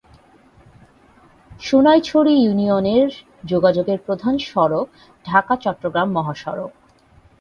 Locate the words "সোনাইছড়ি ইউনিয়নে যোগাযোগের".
1.61-3.99